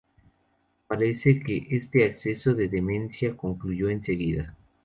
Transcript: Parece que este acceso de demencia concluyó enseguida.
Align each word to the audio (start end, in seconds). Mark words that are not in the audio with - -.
Parece 0.87 1.39
que 1.43 1.67
este 1.69 2.05
acceso 2.05 2.55
de 2.55 2.69
demencia 2.69 3.37
concluyó 3.37 3.87
enseguida. 3.87 4.57